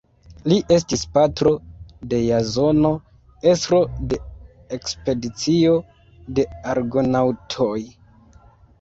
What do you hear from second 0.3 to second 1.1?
Li estis